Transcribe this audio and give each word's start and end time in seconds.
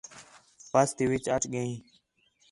بس 0.71 0.89
تی 0.97 1.05
وِچ 1.09 1.25
اَچ 1.35 1.43
ڳئین 1.53 1.71